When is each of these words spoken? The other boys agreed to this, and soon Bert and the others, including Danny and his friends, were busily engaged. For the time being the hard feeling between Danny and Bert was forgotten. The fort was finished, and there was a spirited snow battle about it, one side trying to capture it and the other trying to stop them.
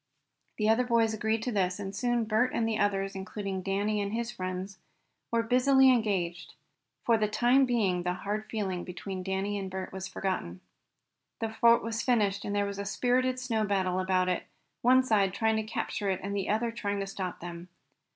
The 0.57 0.67
other 0.67 0.83
boys 0.83 1.13
agreed 1.13 1.43
to 1.43 1.51
this, 1.51 1.79
and 1.79 1.95
soon 1.95 2.23
Bert 2.25 2.53
and 2.55 2.67
the 2.67 2.79
others, 2.79 3.13
including 3.13 3.61
Danny 3.61 4.01
and 4.01 4.13
his 4.13 4.31
friends, 4.31 4.79
were 5.29 5.43
busily 5.43 5.91
engaged. 5.91 6.55
For 7.05 7.19
the 7.19 7.27
time 7.27 7.67
being 7.67 8.01
the 8.01 8.15
hard 8.15 8.49
feeling 8.49 8.83
between 8.83 9.21
Danny 9.21 9.59
and 9.59 9.69
Bert 9.69 9.93
was 9.93 10.07
forgotten. 10.07 10.61
The 11.39 11.49
fort 11.53 11.83
was 11.83 12.01
finished, 12.01 12.43
and 12.43 12.55
there 12.55 12.65
was 12.65 12.79
a 12.79 12.83
spirited 12.85 13.39
snow 13.39 13.63
battle 13.63 13.99
about 13.99 14.27
it, 14.27 14.47
one 14.81 15.03
side 15.03 15.35
trying 15.35 15.57
to 15.57 15.63
capture 15.63 16.09
it 16.09 16.19
and 16.23 16.35
the 16.35 16.49
other 16.49 16.71
trying 16.71 16.99
to 17.01 17.05
stop 17.05 17.39
them. 17.39 17.69